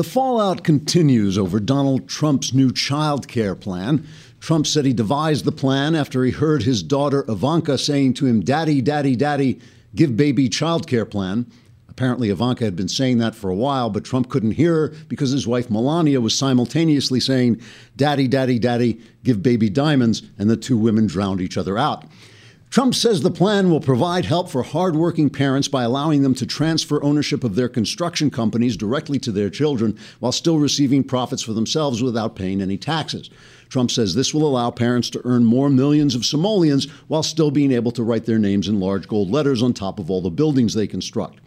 [0.00, 4.06] The fallout continues over Donald Trump's new child care plan.
[4.40, 8.40] Trump said he devised the plan after he heard his daughter Ivanka saying to him,
[8.40, 9.60] Daddy, Daddy, Daddy,
[9.94, 11.44] give baby child care plan.
[11.86, 15.32] Apparently, Ivanka had been saying that for a while, but Trump couldn't hear her because
[15.32, 17.60] his wife Melania was simultaneously saying,
[17.94, 22.06] Daddy, Daddy, Daddy, give baby diamonds, and the two women drowned each other out.
[22.70, 27.02] Trump says the plan will provide help for hardworking parents by allowing them to transfer
[27.02, 32.00] ownership of their construction companies directly to their children while still receiving profits for themselves
[32.00, 33.28] without paying any taxes.
[33.70, 37.72] Trump says this will allow parents to earn more millions of simoleons while still being
[37.72, 40.72] able to write their names in large gold letters on top of all the buildings
[40.72, 41.40] they construct.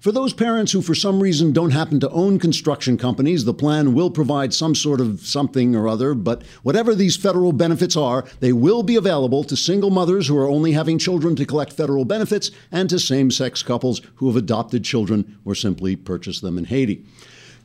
[0.00, 3.92] For those parents who, for some reason, don't happen to own construction companies, the plan
[3.92, 6.14] will provide some sort of something or other.
[6.14, 10.48] But whatever these federal benefits are, they will be available to single mothers who are
[10.48, 14.84] only having children to collect federal benefits and to same sex couples who have adopted
[14.84, 17.04] children or simply purchased them in Haiti.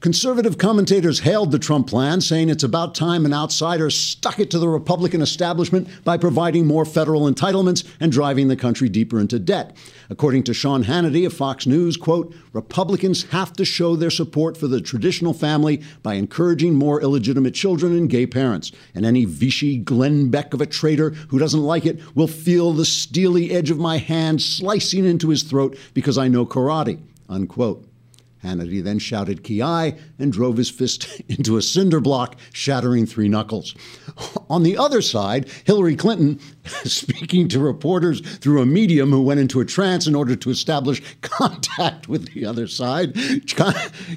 [0.06, 4.60] Conservative commentators hailed the Trump plan, saying it's about time an outsider stuck it to
[4.60, 9.76] the Republican establishment by providing more federal entitlements and driving the country deeper into debt.
[10.12, 14.68] According to Sean Hannity of Fox News, quote, Republicans have to show their support for
[14.68, 18.72] the traditional family by encouraging more illegitimate children and gay parents.
[18.94, 22.86] And any Vichy Glenn Beck of a traitor who doesn't like it will feel the
[22.86, 27.90] steely edge of my hand slicing into his throat because I know karate, unquote.
[28.46, 33.76] Hannity then shouted Ki and drove his fist into a cinder block, shattering three knuckles.
[34.50, 36.40] On the other side, Hillary Clinton,
[36.84, 41.02] speaking to reporters through a medium who went into a trance in order to establish
[41.22, 43.16] contact with the other side,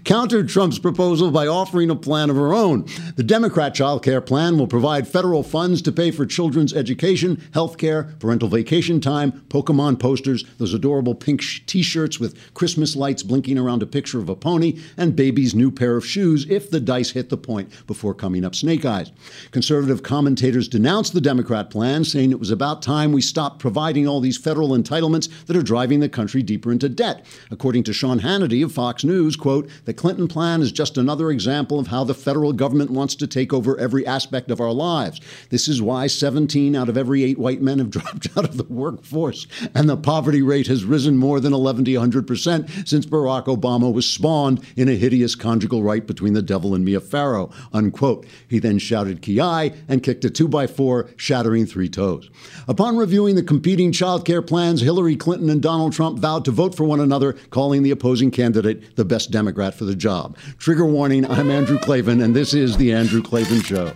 [0.04, 2.86] countered Trump's proposal by offering a plan of her own.
[3.16, 7.78] The Democrat child care plan will provide federal funds to pay for children's education, health
[7.78, 13.58] care, parental vacation time, Pokemon posters, those adorable pink t shirts with Christmas lights blinking
[13.58, 17.10] around a picture of a pony and baby's new pair of shoes if the dice
[17.10, 19.10] hit the point before coming up snake eyes.
[19.50, 24.20] Conservative commentators denounced the Democrat plan, saying it was about time we stopped providing all
[24.20, 27.26] these federal entitlements that are driving the country deeper into debt.
[27.50, 31.80] According to Sean Hannity of Fox News, quote, the Clinton plan is just another example
[31.80, 35.20] of how the federal government wants to take over every aspect of our lives.
[35.50, 38.72] This is why 17 out of every eight white men have dropped out of the
[38.72, 43.46] workforce, and the poverty rate has risen more than 11 to 100 percent since Barack
[43.46, 48.26] Obama was spawned in a hideous conjugal right between the devil and Mia Farrow, unquote.
[48.46, 52.27] He then shouted Ki and kicked a two by four, shattering three toes.
[52.66, 56.74] Upon reviewing the competing child care plans, Hillary Clinton and Donald Trump vowed to vote
[56.74, 60.36] for one another, calling the opposing candidate the best Democrat for the job.
[60.58, 63.92] Trigger warning, I'm Andrew Klavan, and this is The Andrew Klavan Show.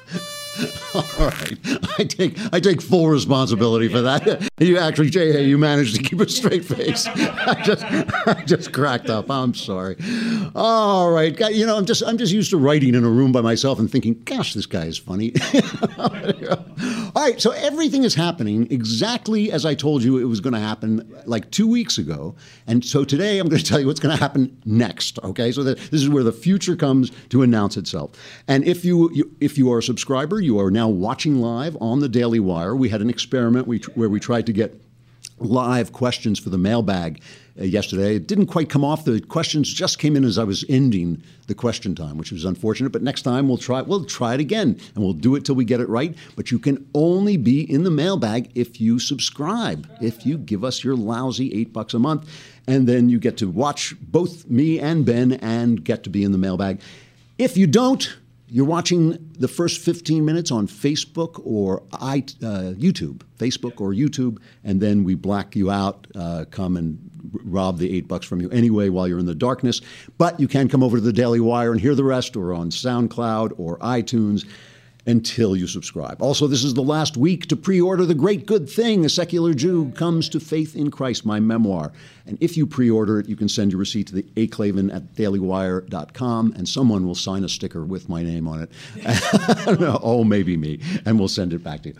[0.93, 1.57] All right,
[1.97, 4.49] I take I take full responsibility for that.
[4.61, 7.07] You actually, Jay, you managed to keep a straight face.
[7.07, 9.31] I just I just cracked up.
[9.31, 9.95] I'm sorry.
[10.53, 13.41] All right, you know, I'm just I'm just used to writing in a room by
[13.41, 15.33] myself and thinking, gosh, this guy is funny.
[15.97, 20.59] All right, so everything is happening exactly as I told you it was going to
[20.59, 22.35] happen like two weeks ago,
[22.67, 25.17] and so today I'm going to tell you what's going to happen next.
[25.23, 28.11] Okay, so this is where the future comes to announce itself.
[28.47, 31.99] And if you, you if you are a subscriber, you are now watching live on
[31.99, 32.75] the Daily Wire.
[32.75, 34.81] We had an experiment where we tried to get
[35.39, 37.21] live questions for the mailbag
[37.59, 38.15] uh, yesterday.
[38.15, 39.05] It didn't quite come off.
[39.05, 42.91] The questions just came in as I was ending the question time, which was unfortunate.
[42.91, 43.81] But next time we'll try.
[43.81, 46.15] We'll try it again, and we'll do it till we get it right.
[46.35, 49.89] But you can only be in the mailbag if you subscribe.
[50.01, 52.29] If you give us your lousy eight bucks a month,
[52.67, 56.31] and then you get to watch both me and Ben and get to be in
[56.31, 56.79] the mailbag.
[57.37, 58.15] If you don't,
[58.53, 64.39] you're watching the first 15 minutes on Facebook or I, uh, YouTube, Facebook or YouTube,
[64.65, 66.99] and then we black you out, uh, come and
[67.45, 69.79] rob the eight bucks from you anyway while you're in the darkness.
[70.17, 72.71] But you can come over to the Daily Wire and hear the rest, or on
[72.71, 74.45] SoundCloud or iTunes
[75.05, 76.21] until you subscribe.
[76.21, 79.53] Also, this is the last week to pre order The Great Good Thing A Secular
[79.53, 81.91] Jew Comes to Faith in Christ, my memoir.
[82.25, 85.13] And if you pre order it, you can send your receipt to the aklavan at
[85.15, 88.71] dailywire.com, and someone will sign a sticker with my name on it.
[90.03, 91.95] oh, maybe me, and we'll send it back to you.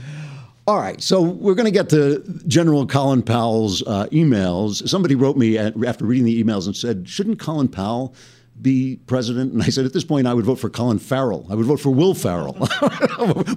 [0.68, 4.88] All right, so we're going to get to General Colin Powell's uh, emails.
[4.88, 8.14] Somebody wrote me at, after reading the emails and said, Shouldn't Colin Powell?
[8.60, 9.54] Be president?
[9.54, 11.48] And I said, at this point, I would vote for Colin Farrell.
[11.50, 12.54] I would vote for Will Ferrell,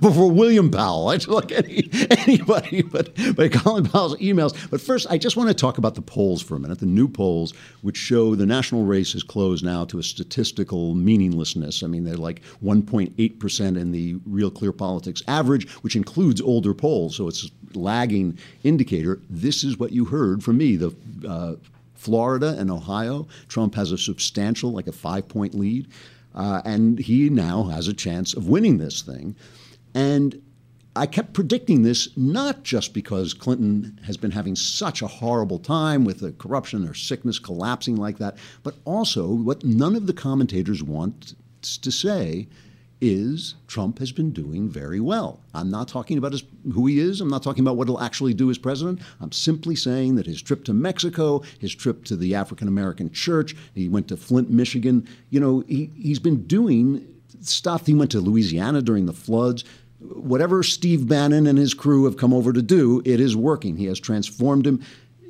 [0.00, 1.08] for William Powell.
[1.08, 4.54] I'd like any, anybody but, but Colin Powell's emails.
[4.70, 6.78] But first, I just want to talk about the polls for a minute.
[6.78, 7.52] The new polls,
[7.82, 11.82] which show the national race is closed now to a statistical meaninglessness.
[11.82, 17.16] I mean, they're like 1.8% in the Real Clear Politics average, which includes older polls.
[17.16, 19.20] So it's a lagging indicator.
[19.28, 20.76] This is what you heard from me.
[20.76, 20.94] The
[21.28, 21.56] uh,
[22.04, 25.88] Florida and Ohio, Trump has a substantial, like a five point lead.
[26.34, 29.34] Uh, and he now has a chance of winning this thing.
[29.94, 30.42] And
[30.94, 36.04] I kept predicting this not just because Clinton has been having such a horrible time
[36.04, 40.82] with the corruption or sickness collapsing like that, but also what none of the commentators
[40.82, 42.48] want to say
[43.00, 45.40] is Trump has been doing very well.
[45.52, 47.20] I'm not talking about his, who he is.
[47.20, 49.00] I'm not talking about what he'll actually do as president.
[49.20, 53.56] I'm simply saying that his trip to Mexico, his trip to the African American church,
[53.74, 55.06] he went to Flint, Michigan.
[55.30, 57.06] You know, he, he's been doing
[57.40, 57.86] stuff.
[57.86, 59.64] He went to Louisiana during the floods
[60.12, 63.76] whatever Steve Bannon and his crew have come over to do, it is working.
[63.76, 64.82] He has transformed him.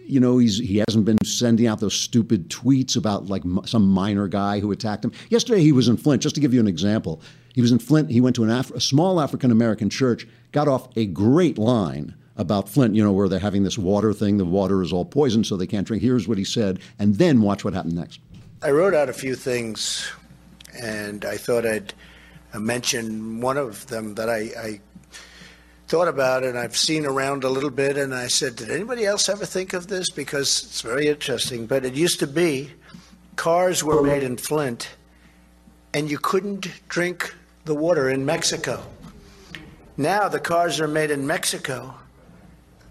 [0.07, 4.29] You know, he's he hasn't been sending out those stupid tweets about like some minor
[4.29, 5.13] guy who attacked him.
[5.31, 6.23] Yesterday he was in Flint.
[6.23, 7.23] Just to give you an example,
[7.55, 8.11] he was in Flint.
[8.11, 12.15] He went to an Af- a small African American church, got off a great line
[12.37, 12.95] about Flint.
[12.95, 14.39] You know, where they're having this water thing.
[14.39, 16.03] The water is all poisoned, so they can't drink.
[16.03, 18.21] Here's what he said, and then watch what happened next.
[18.63, 20.11] I wrote out a few things,
[20.81, 21.95] and I thought I'd
[22.53, 24.81] uh, mention one of them that I, I
[25.87, 27.97] thought about and I've seen around a little bit.
[27.97, 30.11] And I said, Did anybody else ever think of this?
[30.11, 31.67] Because it's very interesting.
[31.67, 32.73] But it used to be
[33.37, 34.89] cars were made in Flint
[35.95, 37.35] and you couldn't drink
[37.65, 38.83] the water in Mexico.
[39.97, 41.95] Now the cars are made in Mexico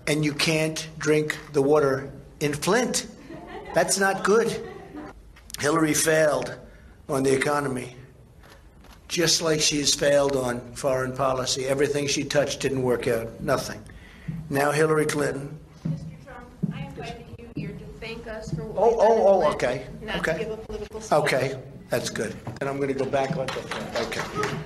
[0.07, 3.07] and you can't drink the water in Flint.
[3.73, 4.69] That's not good.
[5.59, 6.55] Hillary failed
[7.09, 7.95] on the economy
[9.13, 11.65] just like she's failed on foreign policy.
[11.67, 13.39] Everything she touched didn't work out.
[13.39, 13.79] Nothing.
[14.49, 15.59] Now Hillary Clinton.
[15.87, 16.25] Mr.
[16.25, 19.85] Trump, I invited you here to thank us for what Oh, oh, oh, okay,
[20.17, 20.33] okay.
[20.33, 21.01] to give a political.
[21.19, 21.59] Okay,
[21.89, 22.35] that's good.
[22.59, 24.62] And I'm going to go back on the, okay.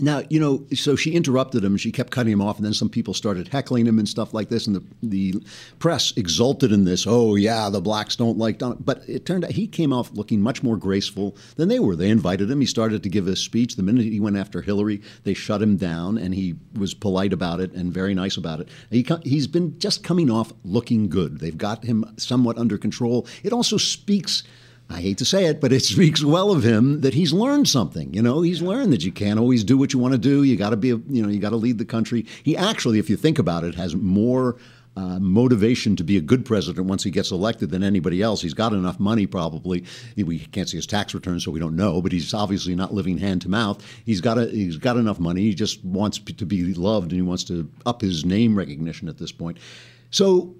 [0.00, 1.76] Now, you know, so she interrupted him.
[1.76, 4.48] She kept cutting him off, and then some people started heckling him and stuff like
[4.48, 4.66] this.
[4.66, 5.42] And the, the
[5.78, 7.06] press exulted in this.
[7.06, 8.84] Oh, yeah, the blacks don't like Donald.
[8.84, 11.96] But it turned out he came off looking much more graceful than they were.
[11.96, 12.60] They invited him.
[12.60, 13.76] He started to give a speech.
[13.76, 17.60] The minute he went after Hillary, they shut him down, and he was polite about
[17.60, 18.68] it and very nice about it.
[18.90, 21.40] He, he's been just coming off looking good.
[21.40, 23.26] They've got him somewhat under control.
[23.42, 24.44] It also speaks
[24.90, 28.12] I hate to say it, but it speaks well of him that he's learned something.
[28.14, 30.42] You know, he's learned that you can't always do what you want to do.
[30.42, 32.26] You got to be, a, you know, you got to lead the country.
[32.42, 34.56] He actually, if you think about it, has more
[34.98, 38.42] uh, motivation to be a good president once he gets elected than anybody else.
[38.42, 39.84] He's got enough money, probably.
[40.16, 42.02] We can't see his tax returns, so we don't know.
[42.02, 43.84] But he's obviously not living hand to mouth.
[44.04, 45.42] He's got a, he's got enough money.
[45.42, 49.18] He just wants to be loved, and he wants to up his name recognition at
[49.18, 49.58] this point.
[50.10, 50.56] So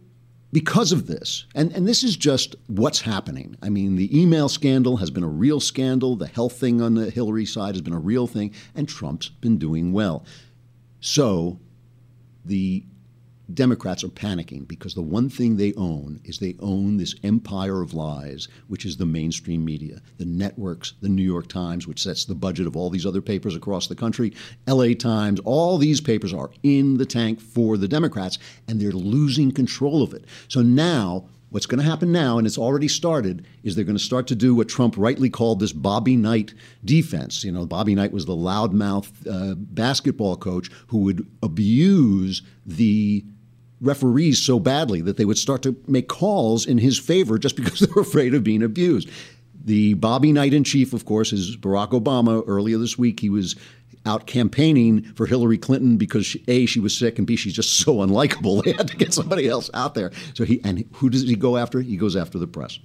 [0.50, 3.56] because of this, and, and this is just what's happening.
[3.62, 6.16] I mean, the email scandal has been a real scandal.
[6.16, 9.58] The health thing on the Hillary side has been a real thing, and Trump's been
[9.58, 10.24] doing well.
[11.00, 11.60] So
[12.44, 12.84] the
[13.54, 17.94] Democrats are panicking because the one thing they own is they own this empire of
[17.94, 22.34] lies, which is the mainstream media, the networks, the New York Times, which sets the
[22.34, 24.34] budget of all these other papers across the country,
[24.66, 29.50] LA Times, all these papers are in the tank for the Democrats, and they're losing
[29.50, 30.26] control of it.
[30.48, 34.04] So now, What's going to happen now, and it's already started, is they're going to
[34.04, 36.52] start to do what Trump rightly called this Bobby Knight
[36.84, 37.42] defense.
[37.42, 43.24] You know, Bobby Knight was the loudmouth uh, basketball coach who would abuse the
[43.80, 47.80] referees so badly that they would start to make calls in his favor just because
[47.80, 49.08] they were afraid of being abused.
[49.64, 52.42] The Bobby Knight in chief, of course, is Barack Obama.
[52.46, 53.54] Earlier this week, he was
[54.06, 57.78] out campaigning for Hillary Clinton because she, a she was sick and b she's just
[57.78, 58.62] so unlikable.
[58.68, 60.12] They had to get somebody else out there.
[60.34, 61.80] So he and who does he go after?
[61.80, 62.78] He goes after the press.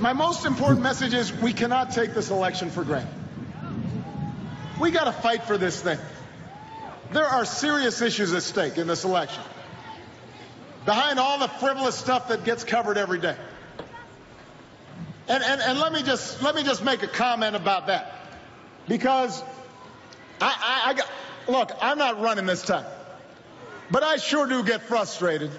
[0.00, 3.12] My most important message is we cannot take this election for granted.
[4.80, 5.98] We got to fight for this thing.
[7.12, 9.42] There are serious issues at stake in this election
[10.86, 13.36] behind all the frivolous stuff that gets covered every day.
[15.28, 18.14] And, and, and let me just let me just make a comment about that.
[18.86, 19.42] Because
[20.40, 21.10] I, I, I got,
[21.48, 22.86] look, I'm not running this time.
[23.90, 25.50] But I sure do get frustrated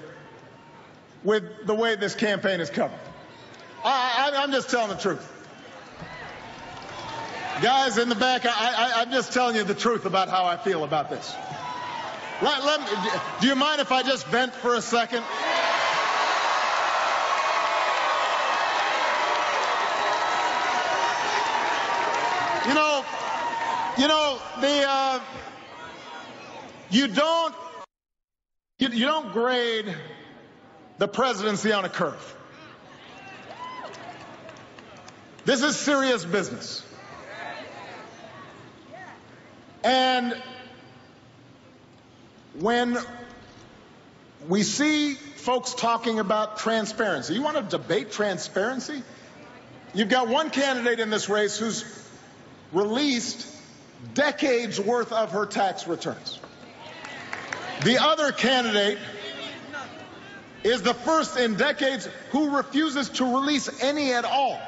[1.24, 3.00] with the way this campaign is covered.
[3.84, 5.34] I, I'm just telling the truth.
[7.62, 10.58] Guys in the back, I, I, I'm just telling you the truth about how I
[10.58, 11.36] feel about this.
[12.40, 12.88] Let, let me,
[13.42, 15.24] do you mind if I just vent for a second?
[22.68, 23.04] You know,
[23.98, 25.20] you know the uh,
[26.92, 27.56] you don't
[28.78, 29.96] you, you don't grade
[31.00, 32.36] the presidency on a curve.
[35.46, 36.84] This is serious business.
[39.84, 40.36] And
[42.60, 42.98] when
[44.48, 47.34] we see folks talking about transparency.
[47.34, 49.04] You want to debate transparency?
[49.94, 51.86] You've got one candidate in this race who's
[52.74, 53.48] released
[54.14, 56.40] decades worth of her tax returns.
[57.84, 58.98] The other candidate
[60.64, 64.60] is the first in decades who refuses to release any at all.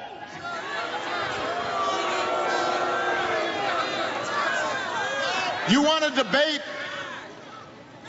[5.69, 6.62] You want to debate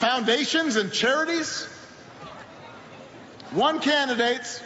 [0.00, 1.66] foundations and charities?
[3.52, 4.61] One candidate's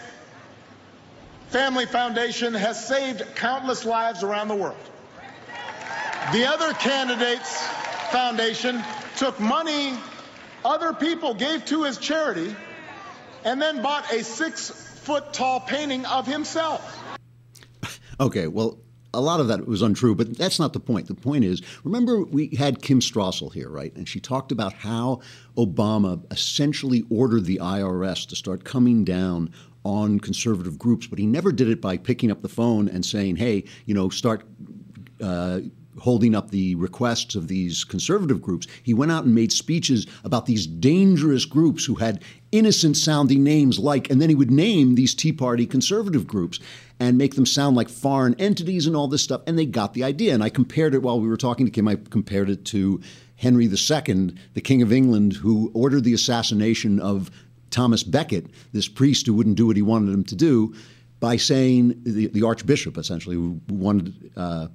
[1.49, 4.77] family foundation has saved countless lives around the world.
[6.33, 7.67] The other candidate's
[8.11, 8.83] foundation
[9.17, 9.95] took money
[10.65, 12.55] other people gave to his charity
[13.45, 16.99] and then bought a six foot tall painting of himself.
[18.19, 18.79] Okay, well,
[19.15, 21.07] a lot of that was untrue, but that's not the point.
[21.09, 23.95] The point is, remember we had Kim Strassel here, right?
[23.97, 25.21] And she talked about how
[25.57, 29.51] Obama essentially ordered the IRS to start coming down
[29.85, 33.37] on conservative groups, but he never did it by picking up the phone and saying,
[33.37, 34.47] "Hey, you know, start."
[35.21, 35.61] Uh,
[35.99, 38.67] holding up the requests of these conservative groups.
[38.83, 42.23] He went out and made speeches about these dangerous groups who had
[42.53, 46.61] innocent sounding names like, and then he would name these Tea Party conservative groups
[47.01, 49.43] and make them sound like foreign entities and all this stuff.
[49.47, 50.35] And they got the idea.
[50.35, 53.01] And I compared it while we were talking to Kim, I compared it to
[53.37, 57.31] Henry II, the King of England, who ordered the assassination of
[57.71, 60.75] Thomas Becket, this priest who wouldn't do what he wanted him to do,
[61.19, 64.31] by saying, the, the Archbishop essentially, who wanted.
[64.37, 64.69] Uh,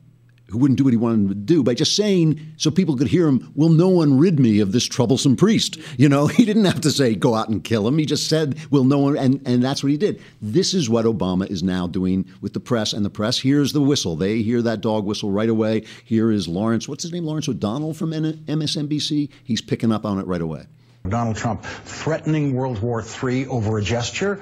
[0.49, 3.27] who wouldn't do what he wanted to do by just saying so people could hear
[3.27, 5.77] him, Will no one rid me of this troublesome priest?
[5.97, 7.97] You know, he didn't have to say, Go out and kill him.
[7.97, 10.21] He just said, Will no one, and, and that's what he did.
[10.41, 13.81] This is what Obama is now doing with the press, and the press hears the
[13.81, 14.15] whistle.
[14.15, 15.85] They hear that dog whistle right away.
[16.03, 17.25] Here is Lawrence, what's his name?
[17.25, 19.29] Lawrence O'Donnell from MSNBC.
[19.43, 20.65] He's picking up on it right away.
[21.07, 24.39] Donald Trump threatening World War III over a gesture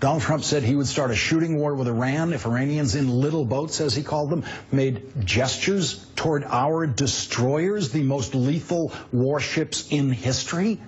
[0.00, 3.44] Donald Trump said he would start a shooting war with Iran if Iranians in little
[3.44, 10.10] boats, as he called them, made gestures toward our destroyers, the most lethal warships in
[10.10, 10.80] history.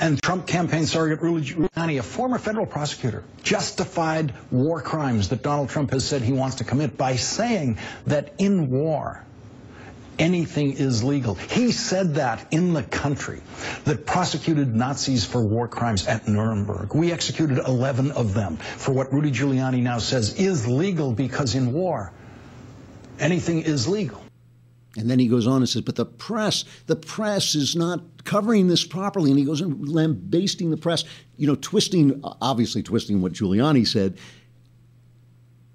[0.00, 5.90] And Trump campaign Rudy Giuliani, a former federal prosecutor, justified war crimes that Donald Trump
[5.90, 9.22] has said he wants to commit by saying that in war,
[10.18, 11.34] anything is legal.
[11.34, 13.40] He said that in the country
[13.84, 16.94] that prosecuted Nazis for war crimes at Nuremberg.
[16.94, 21.72] We executed 11 of them for what Rudy Giuliani now says is legal because in
[21.72, 22.12] war,
[23.18, 24.22] anything is legal.
[24.96, 28.68] And then he goes on and says, but the press, the press is not covering
[28.68, 29.30] this properly.
[29.30, 31.04] And he goes and lambasting the press,
[31.36, 34.16] you know, twisting, obviously twisting what Giuliani said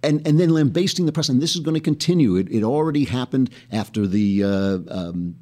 [0.03, 1.29] and and then lambasting the press.
[1.29, 2.35] And this is going to continue.
[2.35, 4.43] It, it already happened after the.
[4.43, 5.35] Uh, um,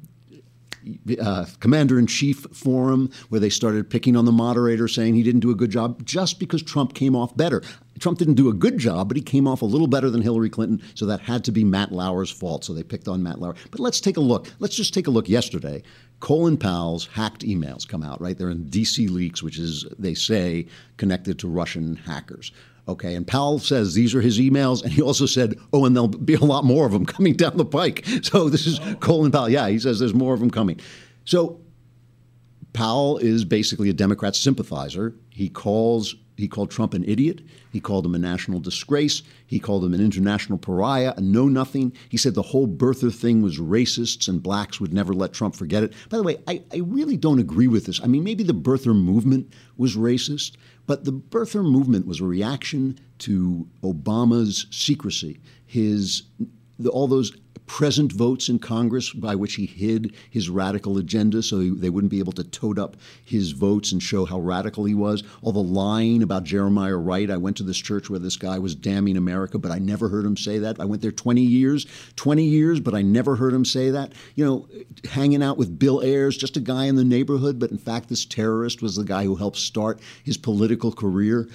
[1.20, 5.40] uh, commander in chief forum where they started picking on the moderator saying he didn't
[5.40, 7.62] do a good job just because Trump came off better.
[7.98, 10.48] Trump didn't do a good job, but he came off a little better than Hillary
[10.48, 12.64] Clinton, so that had to be Matt Lauer's fault.
[12.64, 13.54] So they picked on Matt Lauer.
[13.70, 14.48] But let's take a look.
[14.58, 15.82] Let's just take a look yesterday.
[16.20, 18.36] Colin Powell's hacked emails come out, right?
[18.36, 22.52] They're in DC leaks, which is, they say, connected to Russian hackers.
[22.90, 26.08] Okay, and Powell says these are his emails, and he also said, "Oh, and there'll
[26.08, 28.94] be a lot more of them coming down the pike." So this is oh.
[28.96, 29.48] Colin Powell.
[29.48, 30.80] Yeah, he says there's more of them coming.
[31.24, 31.60] So
[32.72, 35.14] Powell is basically a Democrat sympathizer.
[35.30, 37.42] He calls he called Trump an idiot.
[37.70, 39.22] He called him a national disgrace.
[39.46, 41.92] He called him an international pariah, a know nothing.
[42.08, 45.82] He said the whole birther thing was racists and blacks would never let Trump forget
[45.82, 45.92] it.
[46.08, 48.00] By the way, I, I really don't agree with this.
[48.02, 50.56] I mean, maybe the birther movement was racist,
[50.90, 56.24] but the birther movement was a reaction to Obama's secrecy, his
[56.88, 57.32] all those
[57.70, 62.18] present votes in Congress by which he hid his radical agenda so they wouldn't be
[62.18, 65.22] able to tote up his votes and show how radical he was.
[65.40, 67.30] All the lying about Jeremiah Wright.
[67.30, 70.24] I went to this church where this guy was damning America, but I never heard
[70.24, 70.80] him say that.
[70.80, 74.14] I went there 20 years, 20 years, but I never heard him say that.
[74.34, 74.68] You know,
[75.08, 78.24] hanging out with Bill Ayers, just a guy in the neighborhood, but in fact, this
[78.24, 81.48] terrorist was the guy who helped start his political career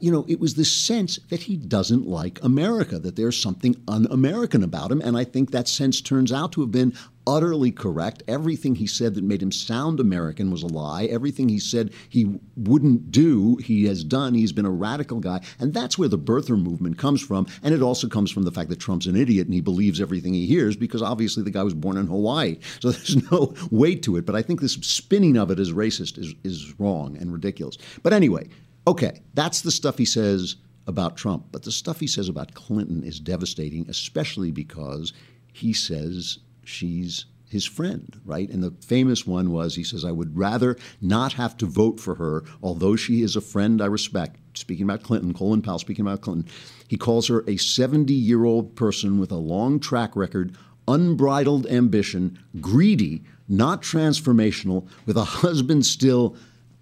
[0.00, 4.06] you know, it was this sense that he doesn't like America, that there's something un
[4.10, 5.00] American about him.
[5.00, 6.94] And I think that sense turns out to have been
[7.26, 8.22] utterly correct.
[8.28, 11.04] Everything he said that made him sound American was a lie.
[11.04, 14.34] Everything he said he wouldn't do, he has done.
[14.34, 15.40] He's been a radical guy.
[15.58, 17.46] And that's where the birther movement comes from.
[17.62, 20.34] And it also comes from the fact that Trump's an idiot and he believes everything
[20.34, 22.58] he hears because obviously the guy was born in Hawaii.
[22.80, 24.26] So there's no weight to it.
[24.26, 27.78] But I think this spinning of it as racist is, is wrong and ridiculous.
[28.02, 28.48] But anyway,
[28.86, 31.46] Okay, that's the stuff he says about Trump.
[31.52, 35.12] But the stuff he says about Clinton is devastating, especially because
[35.52, 38.48] he says she's his friend, right?
[38.48, 42.14] And the famous one was he says, I would rather not have to vote for
[42.14, 44.38] her, although she is a friend I respect.
[44.54, 46.50] Speaking about Clinton, Colin Powell speaking about Clinton,
[46.88, 50.56] he calls her a 70 year old person with a long track record,
[50.88, 56.34] unbridled ambition, greedy, not transformational, with a husband still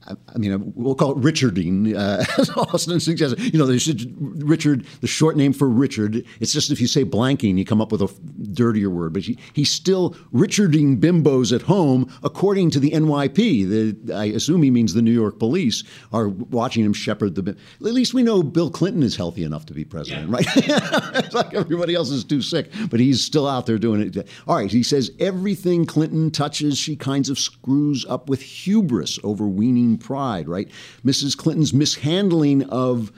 [0.06, 3.52] I mean, we'll call it Richarding, uh, as Austin suggested.
[3.52, 3.86] You know, there's
[4.18, 6.24] Richard, the short name for Richard.
[6.40, 8.12] It's just if you say blanking, you come up with a
[8.52, 9.12] dirtier word.
[9.12, 14.04] But he, he's still Richarding bimbos at home, according to the NYP.
[14.04, 17.50] The, I assume he means the New York police are watching him shepherd the.
[17.50, 20.34] At least we know Bill Clinton is healthy enough to be president, yeah.
[20.34, 20.46] right?
[21.24, 24.28] it's like everybody else is too sick, but he's still out there doing it.
[24.46, 29.99] All right, he says everything Clinton touches, she kinds of screws up with hubris, overweening
[30.00, 30.68] pride, right?
[31.04, 31.36] Mrs.
[31.36, 33.12] Clinton's mishandling of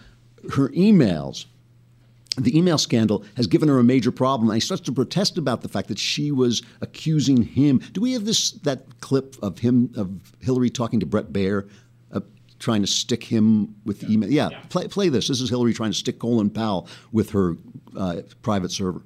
[0.53, 1.47] her emails.
[2.39, 4.49] The email scandal has given her a major problem.
[4.49, 7.79] And he starts to protest about the fact that she was accusing him.
[7.93, 11.69] Do we have this that clip of him of Hillary talking to Bret Baier,
[12.11, 12.21] uh,
[12.59, 14.31] trying to stick him with email?
[14.31, 15.29] Yeah, yeah, Play, play this.
[15.29, 17.57] This is Hillary trying to stick Colin Powell with her
[17.97, 19.03] uh, private server.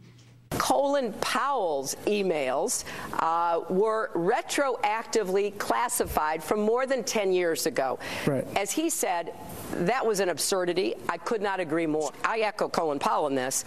[0.58, 2.84] Colin Powell's emails
[3.14, 7.98] uh, were retroactively classified from more than 10 years ago.
[8.26, 8.46] Right.
[8.56, 9.32] As he said,
[9.72, 10.94] that was an absurdity.
[11.08, 12.12] I could not agree more.
[12.24, 13.64] I echo Colin Powell in this.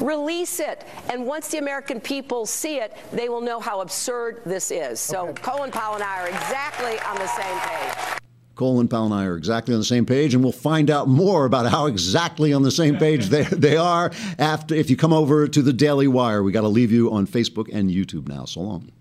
[0.00, 0.84] Release it.
[1.10, 5.00] And once the American people see it, they will know how absurd this is.
[5.00, 5.42] So okay.
[5.42, 8.18] Colin Powell and I are exactly on the same page.
[8.62, 11.46] Colin Powell and I are exactly on the same page, and we'll find out more
[11.46, 15.48] about how exactly on the same page they, they are after if you come over
[15.48, 16.44] to the Daily Wire.
[16.44, 18.44] We got to leave you on Facebook and YouTube now.
[18.44, 18.92] So long.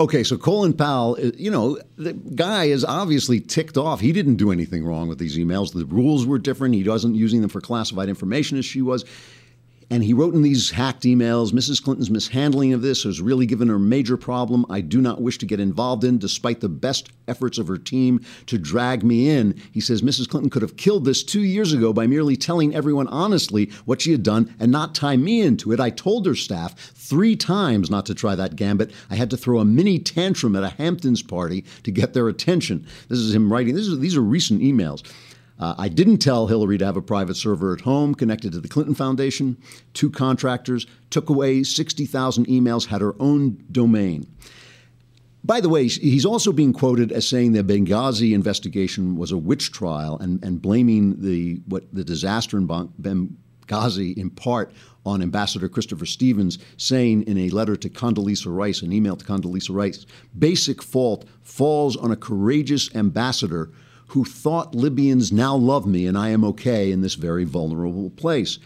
[0.00, 4.00] Okay, so Colin Powell, uh, you know, the guy is obviously ticked off.
[4.00, 5.74] He didn't do anything wrong with these emails.
[5.74, 6.74] The rules were different.
[6.74, 9.04] He wasn't using them for classified information as she was.
[9.92, 11.82] And he wrote in these hacked emails Mrs.
[11.82, 15.36] Clinton's mishandling of this has really given her a major problem I do not wish
[15.36, 19.54] to get involved in, despite the best efforts of her team to drag me in.
[19.70, 20.30] He says Mrs.
[20.30, 24.12] Clinton could have killed this two years ago by merely telling everyone honestly what she
[24.12, 25.78] had done and not tie me into it.
[25.78, 28.92] I told her staff three times not to try that gambit.
[29.10, 32.86] I had to throw a mini tantrum at a Hamptons party to get their attention.
[33.08, 33.74] This is him writing.
[33.74, 35.06] This is, these are recent emails.
[35.58, 38.68] Uh, I didn't tell Hillary to have a private server at home connected to the
[38.68, 39.56] Clinton Foundation.
[39.94, 44.26] Two contractors took away 60,000 emails, had her own domain.
[45.44, 49.72] By the way, he's also being quoted as saying the Benghazi investigation was a witch
[49.72, 54.72] trial and, and blaming the what the disaster in Benghazi in part
[55.04, 59.74] on Ambassador Christopher Stevens, saying in a letter to Condoleezza Rice, an email to Condoleezza
[59.74, 60.06] Rice,
[60.38, 63.72] basic fault falls on a courageous ambassador
[64.12, 68.58] who thought Libyans now love me and I am okay in this very vulnerable place.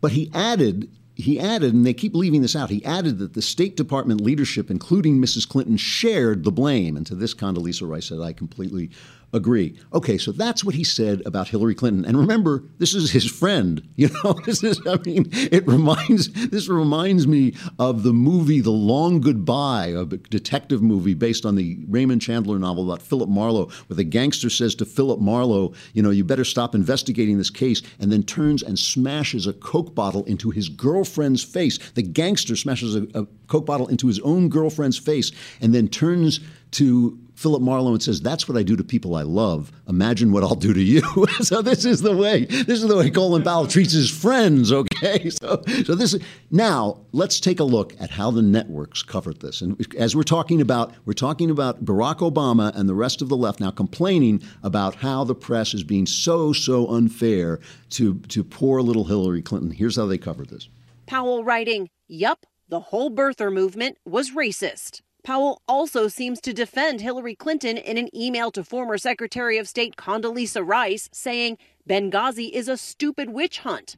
[0.00, 3.42] But he added, he added, and they keep leaving this out, he added that the
[3.42, 5.48] State Department leadership, including Mrs.
[5.48, 6.96] Clinton, shared the blame.
[6.96, 8.90] And to this, Condoleezza Rice said, I completely
[9.34, 9.76] agree.
[9.92, 12.04] Okay, so that's what he said about Hillary Clinton.
[12.04, 13.82] And remember, this is his friend.
[13.96, 18.70] You know, this is I mean, it reminds this reminds me of the movie The
[18.70, 23.96] Long Goodbye, a detective movie based on the Raymond Chandler novel about Philip Marlowe, where
[23.96, 28.12] the gangster says to Philip Marlowe, you know, you better stop investigating this case, and
[28.12, 31.78] then turns and smashes a Coke bottle into his girlfriend's face.
[31.92, 36.40] The gangster smashes a, a Coke bottle into his own girlfriend's face and then turns
[36.72, 39.70] to Philip Marlowe and says, "That's what I do to people I love.
[39.86, 41.02] Imagine what I'll do to you."
[41.42, 42.46] so this is the way.
[42.46, 44.72] This is the way Colin Powell treats his friends.
[44.72, 47.02] Okay, so so this is now.
[47.12, 49.60] Let's take a look at how the networks covered this.
[49.60, 53.36] And as we're talking about, we're talking about Barack Obama and the rest of the
[53.36, 58.80] left now complaining about how the press is being so so unfair to to poor
[58.80, 59.70] little Hillary Clinton.
[59.70, 60.70] Here's how they covered this.
[61.04, 67.34] Powell writing, "Yup, the whole birther movement was racist." Powell also seems to defend Hillary
[67.34, 71.56] Clinton in an email to former Secretary of State Condoleezza Rice, saying
[71.88, 73.96] Benghazi is a stupid witch hunt.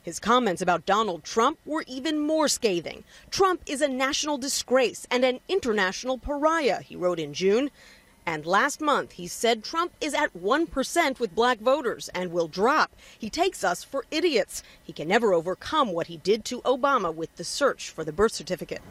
[0.00, 3.02] His comments about Donald Trump were even more scathing.
[3.32, 7.72] Trump is a national disgrace and an international pariah, he wrote in June.
[8.24, 12.94] And last month, he said Trump is at 1% with black voters and will drop.
[13.18, 14.62] He takes us for idiots.
[14.80, 18.32] He can never overcome what he did to Obama with the search for the birth
[18.32, 18.82] certificate.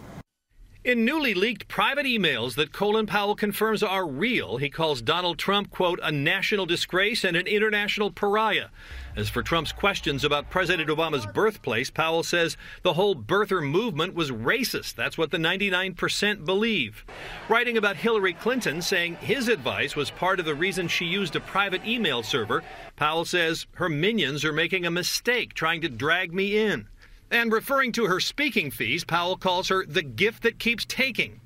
[0.90, 5.70] In newly leaked private emails that Colin Powell confirms are real, he calls Donald Trump,
[5.70, 8.70] quote, a national disgrace and an international pariah.
[9.16, 14.32] As for Trump's questions about President Obama's birthplace, Powell says the whole birther movement was
[14.32, 14.96] racist.
[14.96, 17.06] That's what the 99% believe.
[17.48, 21.40] Writing about Hillary Clinton, saying his advice was part of the reason she used a
[21.40, 22.64] private email server,
[22.96, 26.88] Powell says her minions are making a mistake trying to drag me in.
[27.32, 31.42] And referring to her speaking fees, Powell calls her the gift that keeps taking.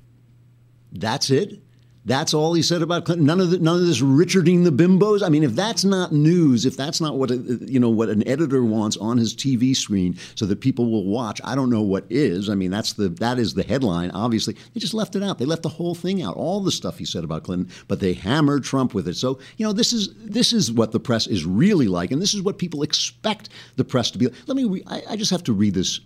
[0.92, 1.60] That's it?
[2.06, 3.26] That's all he said about Clinton.
[3.26, 5.22] None of the, none of this Richarding the bimbos.
[5.22, 8.26] I mean, if that's not news, if that's not what a, you know what an
[8.28, 12.04] editor wants on his TV screen so that people will watch, I don't know what
[12.10, 12.50] is.
[12.50, 14.10] I mean, that's the that is the headline.
[14.10, 15.38] Obviously, they just left it out.
[15.38, 18.12] They left the whole thing out, all the stuff he said about Clinton, but they
[18.12, 19.14] hammered Trump with it.
[19.14, 22.34] So you know, this is this is what the press is really like, and this
[22.34, 24.28] is what people expect the press to be.
[24.46, 24.64] Let me.
[24.64, 26.00] Re- I, I just have to read this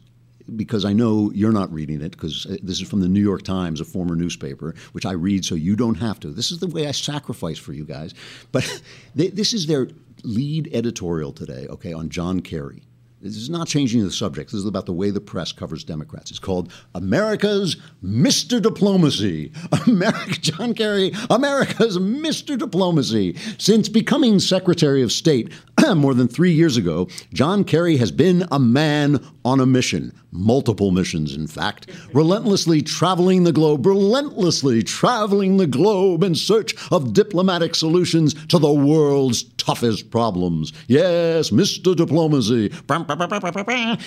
[0.57, 3.43] because I know you're not reading it because uh, this is from the New York
[3.43, 6.29] Times, a former newspaper, which I read so you don't have to.
[6.29, 8.15] This is the way I sacrifice for you guys.
[8.51, 8.83] But
[9.15, 9.89] they, this is their
[10.25, 12.83] lead editorial today, okay, on John Kerry.
[13.21, 14.53] This is not changing the subject.
[14.53, 16.31] This is about the way the press covers Democrats.
[16.31, 18.63] It's called America's Mr.
[18.63, 19.51] Diplomacy.
[19.87, 22.57] America, John Kerry, America's Mr.
[22.57, 23.37] Diplomacy.
[23.59, 25.53] Since becoming Secretary of State
[25.97, 30.13] more than three years ago, John Kerry has been a man on a mission.
[30.31, 31.91] Multiple missions, in fact.
[32.13, 38.73] Relentlessly traveling the globe, relentlessly traveling the globe in search of diplomatic solutions to the
[38.73, 40.75] world's toughest problems.
[40.87, 41.97] Yes, Mr.
[41.97, 42.71] Diplomacy.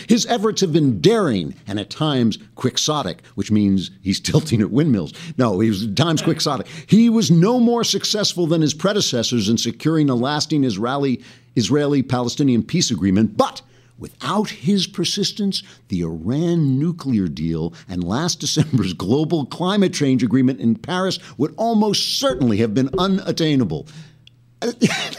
[0.07, 5.13] His efforts have been daring and at times quixotic, which means he's tilting at windmills.
[5.39, 6.67] No, he was at times quixotic.
[6.87, 12.91] He was no more successful than his predecessors in securing a lasting Israeli Palestinian peace
[12.91, 13.63] agreement, but
[14.01, 20.75] Without his persistence, the Iran nuclear deal and last December's global climate change agreement in
[20.75, 23.87] Paris would almost certainly have been unattainable.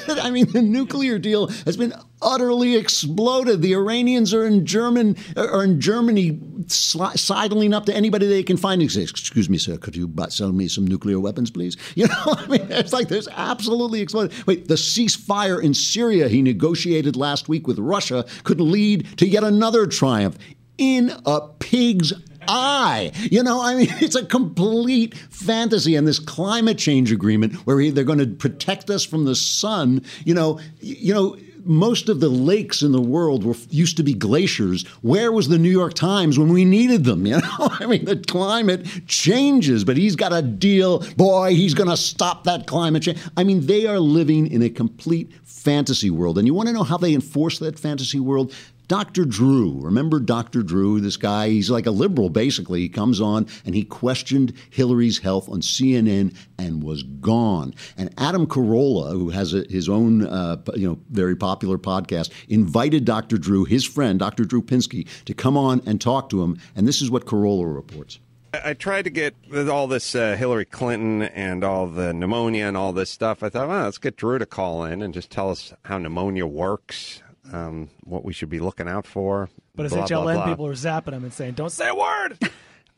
[0.09, 3.63] I mean, the nuclear deal has been utterly exploded.
[3.63, 8.83] The Iranians are in German are in Germany sidling up to anybody they can find.
[8.83, 11.77] Excuse me, sir, could you sell me some nuclear weapons, please?
[11.95, 14.33] You know, I mean, it's like there's absolutely exploded.
[14.47, 19.45] Wait, the ceasefire in Syria he negotiated last week with Russia could lead to yet
[19.45, 20.39] another triumph
[20.79, 22.13] in a pig's
[22.49, 23.13] eye.
[23.31, 25.97] You know, I mean, it's a complete fantasy.
[25.97, 30.35] And this climate change agreement, where they're going to protect us from the sun, you
[30.35, 34.87] know, you know most of the lakes in the world were used to be glaciers.
[35.03, 37.27] Where was the New York Times when we needed them?
[37.33, 40.99] You know, I mean, the climate changes, but he's got a deal.
[41.17, 43.19] Boy, he's going to stop that climate change.
[43.39, 46.37] I mean, they are living in a complete fantasy world.
[46.37, 48.53] And you want to know how they enforce that fantasy world?
[48.89, 49.25] Dr.
[49.25, 50.63] Drew, remember Dr.
[50.63, 52.81] Drew, this guy, he's like a liberal basically.
[52.81, 57.75] He comes on and he questioned Hillary's health on CNN and was gone.
[57.97, 63.05] And Adam Carolla, who has a, his own, uh, you know, very popular podcast, invited
[63.05, 63.39] Dr.
[63.39, 64.45] Drew, his friend, Dr.
[64.45, 66.59] Drew Pinsky, to come on and talk to him.
[66.77, 68.19] And this is what Carolla reports.
[68.53, 69.35] I tried to get
[69.71, 73.43] all this uh, Hillary Clinton and all the pneumonia and all this stuff.
[73.43, 76.47] I thought, well, let's get Drew to call in and just tell us how pneumonia
[76.47, 79.49] works um, what we should be looking out for.
[79.75, 80.47] But as blah, HLN blah, blah.
[80.47, 82.39] people are zapping him and saying, "Don't say a word.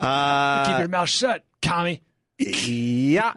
[0.00, 2.02] Uh, Keep your mouth shut, commie."
[2.38, 3.34] yeah.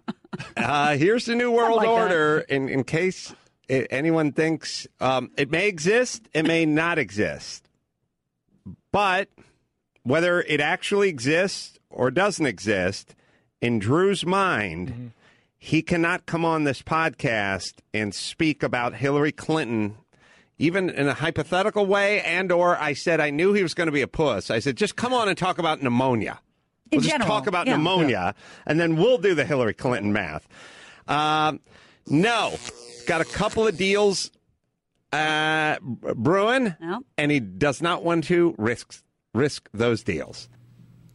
[0.58, 2.39] Uh, here's the new world like order.
[2.39, 3.34] In in case
[3.70, 7.70] it, anyone thinks um, it may exist, it may not exist,
[8.91, 9.30] but
[10.02, 13.15] whether it actually exists or doesn't exist,
[13.62, 14.89] in Drew's mind.
[14.89, 15.08] Mm-hmm.
[15.60, 19.98] He cannot come on this podcast and speak about Hillary Clinton
[20.60, 23.91] even in a hypothetical way, and or I said I knew he was going to
[23.91, 24.50] be a puss.
[24.50, 26.39] I said, just come on and talk about pneumonia.
[26.91, 27.76] We'll just talk about yeah.
[27.76, 28.62] pneumonia, yeah.
[28.65, 30.48] and then we'll do the Hillary Clinton math.
[31.08, 31.60] Um,
[32.08, 32.56] no,
[33.06, 34.32] got a couple of deals
[35.12, 37.02] uh, brewing, no.
[37.17, 40.48] and he does not want to risk risk those deals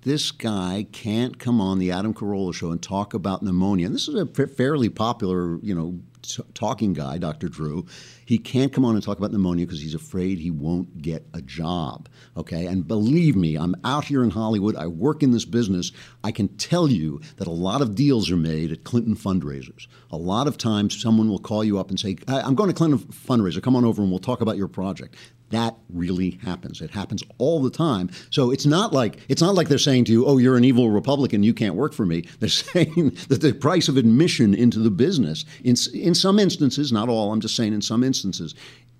[0.02, 3.86] this guy can't come on the Adam Carolla show and talk about pneumonia.
[3.86, 7.48] And this is a fairly popular, you know, t- talking guy, Dr.
[7.48, 7.86] Drew.
[8.32, 11.42] He can't come on and talk about pneumonia because he's afraid he won't get a
[11.42, 12.08] job.
[12.34, 12.64] Okay.
[12.64, 14.74] And believe me, I'm out here in Hollywood.
[14.74, 15.92] I work in this business.
[16.24, 19.86] I can tell you that a lot of deals are made at Clinton fundraisers.
[20.10, 23.00] A lot of times someone will call you up and say, I'm going to Clinton
[23.00, 23.62] fundraiser.
[23.62, 25.14] Come on over and we'll talk about your project.
[25.52, 26.80] That really happens.
[26.80, 28.08] It happens all the time.
[28.30, 30.90] So it's not like it's not like they're saying to you, "Oh, you're an evil
[30.90, 31.42] Republican.
[31.42, 35.44] You can't work for me." They're saying that the price of admission into the business,
[35.62, 38.21] in in some instances, not all, I'm just saying in some instances,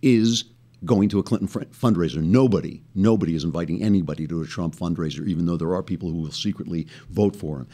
[0.02, 0.44] is
[0.84, 2.22] going to a Clinton fundraiser.
[2.22, 6.22] Nobody, nobody is inviting anybody to a Trump fundraiser, even though there are people who
[6.22, 7.68] will secretly vote for him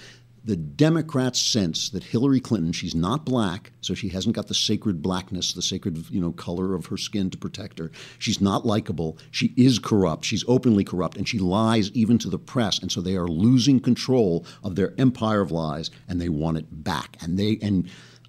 [0.49, 5.03] the Democrats sense that Hillary Clinton, she's not black, so she hasn't got the sacred
[5.03, 7.91] blackness, the sacred you know color of her skin to protect her.
[8.19, 9.19] She's not likable.
[9.31, 10.25] She is corrupt.
[10.25, 12.79] She's openly corrupt, and she lies even to the press.
[12.79, 16.83] And so they are losing control of their empire of lies, and they want it
[16.83, 17.19] back.
[17.21, 17.87] And they and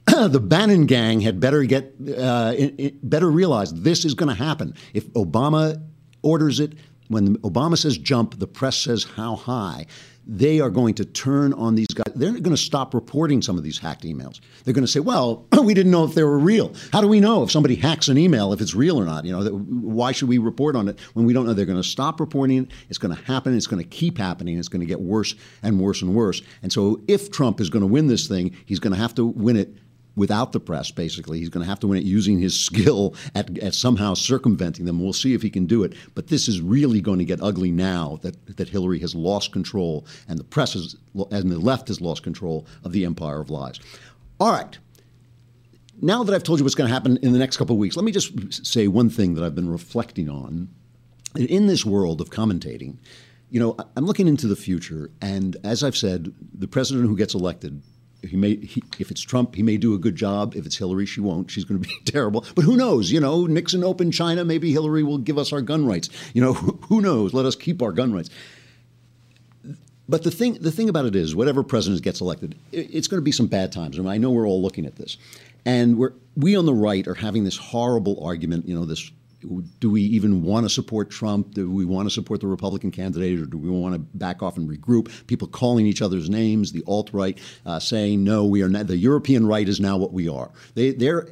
[0.30, 4.36] the Bannon gang had better get uh, it, it better realize this is going to
[4.36, 5.82] happen if Obama
[6.22, 6.74] orders it.
[7.08, 9.88] When Obama says jump, the press says how high
[10.32, 12.14] they are going to turn on these guys.
[12.16, 14.40] They're going to stop reporting some of these hacked emails.
[14.64, 16.74] They're going to say, "Well, we didn't know if they were real.
[16.94, 19.26] How do we know if somebody hacks an email if it's real or not?
[19.26, 21.88] You know, why should we report on it when we don't know?" They're going to
[21.88, 22.72] stop reporting it.
[22.90, 23.58] It's going to happen.
[23.58, 24.60] It's going to keep happening.
[24.60, 26.44] It's going to get worse and worse and worse.
[26.62, 29.26] And so, if Trump is going to win this thing, he's going to have to
[29.26, 29.76] win it
[30.20, 31.40] without the press, basically.
[31.40, 35.02] He's going to have to win it using his skill at, at, somehow circumventing them.
[35.02, 35.94] We'll see if he can do it.
[36.14, 40.06] But this is really going to get ugly now that, that Hillary has lost control
[40.28, 40.96] and the press has,
[41.32, 43.80] and the left has lost control of the empire of lies.
[44.40, 44.78] All right.
[46.02, 47.96] Now that I've told you what's going to happen in the next couple of weeks,
[47.96, 50.70] let me just say one thing that I've been reflecting on.
[51.36, 52.98] In this world of commentating,
[53.52, 57.36] you know, I'm looking into the future, and as I've said, the president who gets
[57.36, 57.84] elected
[58.22, 60.56] he may he, if it's Trump, he may do a good job.
[60.56, 61.50] If it's Hillary, she won't.
[61.50, 62.46] She's going to be terrible.
[62.56, 63.12] But who knows?
[63.12, 64.44] You know, Nixon opened China.
[64.44, 66.10] Maybe Hillary will give us our gun rights.
[66.34, 67.34] You know, who knows?
[67.34, 68.30] Let us keep our gun rights.
[70.08, 73.26] But the thing the thing about it is, whatever president gets elected, it's going to
[73.26, 73.98] be some bad times.
[73.98, 75.18] I, mean, I know we're all looking at this,
[75.66, 78.68] and we're we on the right are having this horrible argument.
[78.68, 79.12] You know, this
[79.80, 81.54] do we even want to support Trump?
[81.54, 84.58] Do we want to support the Republican candidate, or do we want to back off
[84.58, 85.10] and regroup?
[85.28, 88.98] People calling each other's names, the alt right uh, saying, "No, we are not." The
[88.98, 90.52] European right is now what we are.
[90.76, 91.30] They, they're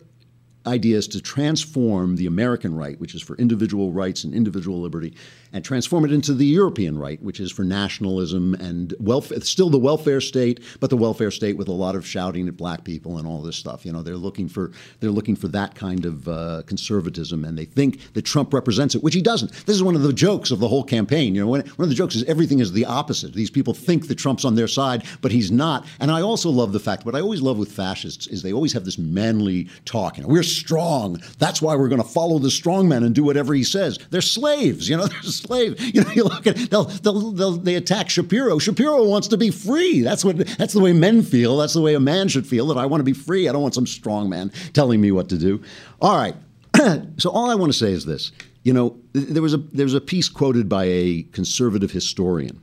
[0.67, 5.15] idea is to transform the American right, which is for individual rights and individual liberty,
[5.53, 9.77] and transform it into the European right, which is for nationalism and welfare, still the
[9.77, 13.27] welfare state, but the welfare state with a lot of shouting at black people and
[13.27, 13.85] all this stuff.
[13.85, 17.65] You know, they're looking for they're looking for that kind of uh, conservatism, and they
[17.65, 19.51] think that Trump represents it, which he doesn't.
[19.65, 21.35] This is one of the jokes of the whole campaign.
[21.35, 23.33] You know, one, of the jokes is everything is the opposite.
[23.33, 25.85] These people think that Trump's on their side, but he's not.
[25.99, 28.73] And I also love the fact, what I always love with fascists is they always
[28.73, 30.17] have this manly talk.
[30.17, 31.21] You know, we're strong.
[31.37, 33.99] That's why we're going to follow the strong man and do whatever he says.
[34.09, 34.89] They're slaves.
[34.89, 35.07] You know,
[35.47, 35.75] they're.
[35.97, 38.59] You know, you look at they'll, they'll, they'll, they attack Shapiro.
[38.59, 40.01] Shapiro wants to be free.
[40.01, 41.57] That's what that's the way men feel.
[41.57, 42.67] That's the way a man should feel.
[42.67, 43.47] That I want to be free.
[43.47, 45.63] I don't want some strong man telling me what to do.
[46.01, 46.35] All right.
[47.17, 48.31] so all I want to say is this.
[48.63, 52.61] You know, there was a there was a piece quoted by a conservative historian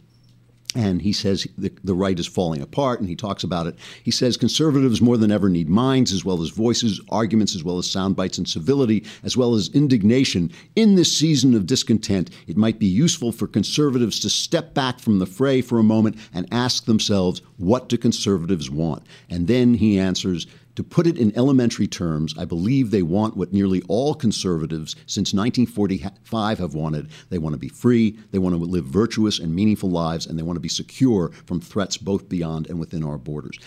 [0.74, 3.76] and he says the, the, right is falling apart, and he talks about it.
[4.02, 7.78] He says conservatives more than ever need minds as well as voices, arguments as well
[7.78, 10.50] as sound bites, and civility as well as indignation.
[10.74, 15.18] In this season of discontent, it might be useful for conservatives to step back from
[15.18, 19.04] the fray for a moment and ask themselves, what do conservatives want?
[19.30, 23.52] And then he answers, to put it in elementary terms, I believe they want what
[23.52, 27.10] nearly all conservatives since 1945 have wanted.
[27.30, 30.42] They want to be free, they want to live virtuous and meaningful lives, and they
[30.42, 33.58] want to be secure from threats both beyond and within our borders.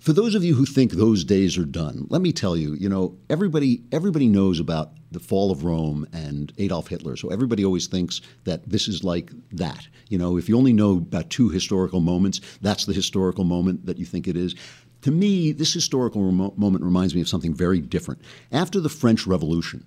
[0.00, 2.88] For those of you who think those days are done, let me tell you, you
[2.88, 7.16] know, everybody everybody knows about the fall of Rome and Adolf Hitler.
[7.16, 9.86] So everybody always thinks that this is like that.
[10.08, 13.98] You know, if you only know about two historical moments, that's the historical moment that
[13.98, 14.54] you think it is.
[15.02, 18.20] To me, this historical remo- moment reminds me of something very different.
[18.52, 19.86] After the French Revolution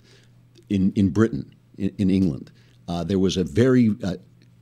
[0.70, 2.52] in, in Britain, in, in England,
[2.88, 4.16] uh, there was a very uh,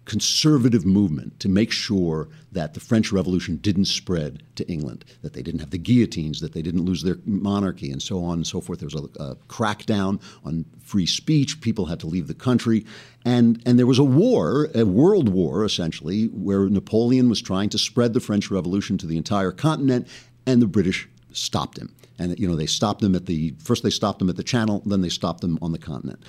[0.05, 5.41] conservative movement to make sure that the French Revolution didn't spread to England, that they
[5.41, 8.59] didn't have the guillotines, that they didn't lose their monarchy, and so on and so
[8.59, 8.79] forth.
[8.79, 11.61] There was a, a crackdown on free speech.
[11.61, 12.85] People had to leave the country.
[13.23, 17.77] And, and there was a war, a world war essentially, where Napoleon was trying to
[17.77, 20.07] spread the French Revolution to the entire continent
[20.45, 21.93] and the British stopped him.
[22.19, 24.83] And you know they stopped him at the first they stopped him at the Channel,
[24.85, 26.23] then they stopped him on the continent.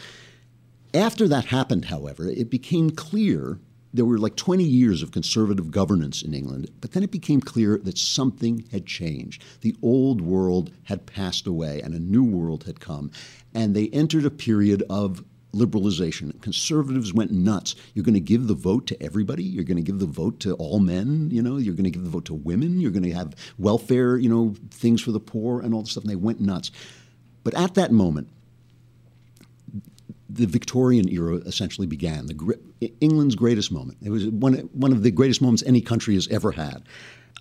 [0.94, 3.58] After that happened, however, it became clear
[3.94, 7.78] there were like 20 years of conservative governance in England, but then it became clear
[7.78, 9.44] that something had changed.
[9.60, 13.10] The old world had passed away and a new world had come.
[13.54, 16.40] And they entered a period of liberalization.
[16.40, 17.74] Conservatives went nuts.
[17.94, 19.44] You're going to give the vote to everybody.
[19.44, 21.28] You're going to give the vote to all men.
[21.30, 22.80] You know, you're going to give the vote to women.
[22.80, 26.04] You're going to have welfare, you know, things for the poor and all this stuff.
[26.04, 26.70] And they went nuts.
[27.44, 28.28] But at that moment,
[30.28, 32.26] the Victorian era essentially began.
[32.26, 32.58] The,
[33.00, 33.98] England's greatest moment.
[34.02, 36.82] It was one, one of the greatest moments any country has ever had.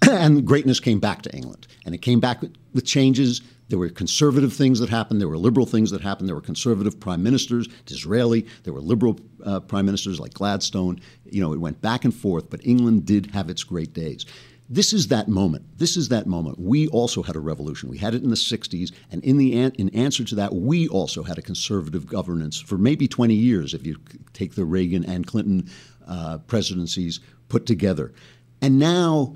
[0.10, 1.68] and greatness came back to England.
[1.86, 3.42] And it came back with, with, changes.
[3.70, 5.22] There were conservative things that happened.
[5.22, 6.28] There were liberal things that happened.
[6.28, 8.46] There were conservative prime ministers, Disraeli.
[8.64, 11.00] There were liberal uh, prime ministers like Gladstone.
[11.26, 14.26] You know, it went back and forth, but England did have its great days.
[14.70, 15.66] This is that moment.
[15.78, 16.58] This is that moment.
[16.58, 17.90] We also had a revolution.
[17.90, 20.88] We had it in the 60s, and in the an- in answer to that, we
[20.88, 23.98] also had a conservative governance for maybe 20 years if you
[24.32, 25.70] take the Reagan and Clinton
[26.08, 28.14] uh, presidencies put together.
[28.62, 29.36] And now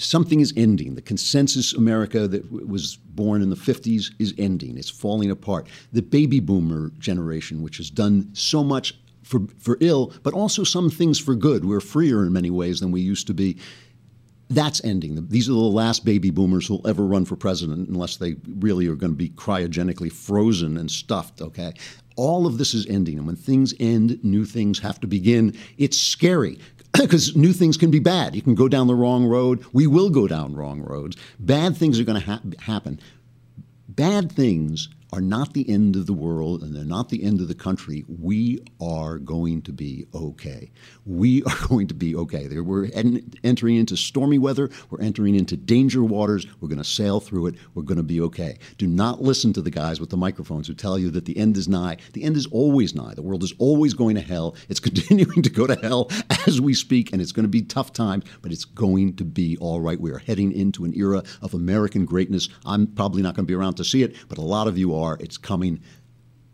[0.00, 0.94] something is ending.
[0.94, 4.78] The consensus America that was born in the 50s is ending.
[4.78, 5.68] It's falling apart.
[5.92, 10.90] The baby boomer generation, which has done so much for, for ill, but also some
[10.90, 11.64] things for good.
[11.64, 13.58] We're freer in many ways than we used to be.
[14.48, 15.28] That's ending.
[15.28, 18.96] These are the last baby boomers who'll ever run for president unless they really are
[18.96, 21.72] going to be cryogenically frozen and stuffed, okay?
[22.16, 23.18] All of this is ending.
[23.18, 25.56] And when things end, new things have to begin.
[25.78, 26.58] It's scary
[27.00, 28.34] because new things can be bad.
[28.34, 29.64] You can go down the wrong road.
[29.72, 31.16] We will go down wrong roads.
[31.38, 33.00] Bad things are going to ha- happen.
[33.88, 37.48] Bad things are not the end of the world and they're not the end of
[37.48, 38.04] the country.
[38.08, 40.70] We are going to be okay.
[41.04, 42.48] We are going to be okay.
[42.60, 42.88] We're
[43.42, 44.70] entering into stormy weather.
[44.90, 46.46] We're entering into danger waters.
[46.60, 47.54] We're going to sail through it.
[47.74, 48.58] We're going to be okay.
[48.78, 51.56] Do not listen to the guys with the microphones who tell you that the end
[51.56, 51.96] is nigh.
[52.12, 53.14] The end is always nigh.
[53.14, 54.56] The world is always going to hell.
[54.68, 56.10] It's continuing to go to hell
[56.46, 59.56] as we speak, and it's going to be tough times, but it's going to be
[59.58, 60.00] all right.
[60.00, 62.48] We are heading into an era of American greatness.
[62.64, 64.94] I'm probably not going to be around to see it, but a lot of you
[64.94, 65.80] are It's coming.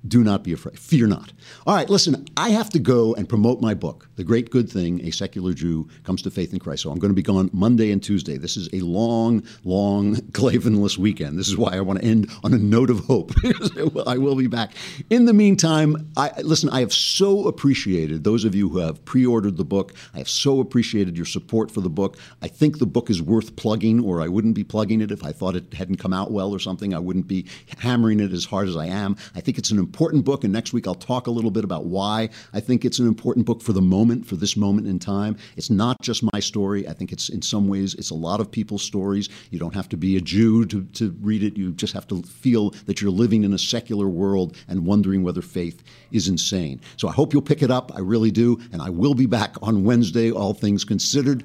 [0.06, 0.78] Do not be afraid.
[0.78, 1.32] Fear not.
[1.66, 5.04] All right, listen, I have to go and promote my book, The Great Good Thing
[5.06, 6.82] A Secular Jew Comes to Faith in Christ.
[6.82, 8.36] So I'm going to be gone Monday and Tuesday.
[8.36, 11.38] This is a long, long Klavanless weekend.
[11.38, 13.32] This is why I want to end on a note of hope.
[14.06, 14.74] I will be back.
[15.10, 19.24] In the meantime, I, listen, I have so appreciated those of you who have pre
[19.24, 19.94] ordered the book.
[20.14, 22.18] I have so appreciated your support for the book.
[22.42, 25.32] I think the book is worth plugging, or I wouldn't be plugging it if I
[25.32, 26.94] thought it hadn't come out well or something.
[26.94, 27.46] I wouldn't be
[27.78, 29.16] hammering it as hard as I am.
[29.34, 31.64] I think it's an important important book, and next week I'll talk a little bit
[31.64, 34.98] about why I think it's an important book for the moment, for this moment in
[34.98, 35.38] time.
[35.56, 36.86] It's not just my story.
[36.86, 39.30] I think it's in some ways it's a lot of people's stories.
[39.50, 41.56] You don't have to be a Jew to, to read it.
[41.56, 45.40] You just have to feel that you're living in a secular world and wondering whether
[45.40, 45.82] faith
[46.12, 46.82] is insane.
[46.98, 47.90] So I hope you'll pick it up.
[47.96, 51.42] I really do, and I will be back on Wednesday, all things considered.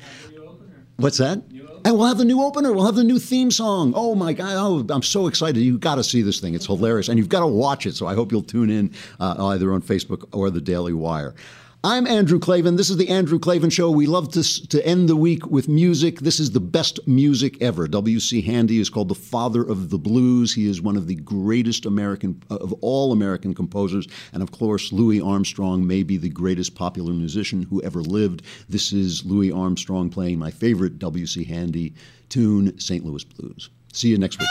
[1.02, 1.42] What's that?
[1.84, 2.72] And we'll have the new opener.
[2.74, 3.94] We'll have the new theme song.
[3.96, 4.54] Oh my God!
[4.56, 5.60] Oh, I'm so excited!
[5.60, 6.54] You've got to see this thing.
[6.54, 7.96] It's hilarious, and you've got to watch it.
[7.96, 11.34] So I hope you'll tune in uh, either on Facebook or the Daily Wire.
[11.84, 12.76] I'm Andrew Klavan.
[12.76, 13.90] This is the Andrew Klavan Show.
[13.90, 16.20] We love to, to end the week with music.
[16.20, 17.88] This is the best music ever.
[17.88, 18.44] W.C.
[18.44, 20.54] Handy is called the father of the blues.
[20.54, 24.08] He is one of the greatest American, uh, of all American composers.
[24.32, 28.44] And of course, Louis Armstrong may be the greatest popular musician who ever lived.
[28.70, 31.46] This is Louis Armstrong playing my favorite W.C.
[31.46, 31.96] Handy
[32.30, 33.04] tune, St.
[33.04, 33.72] Louis Blues.
[33.92, 34.50] See you next week.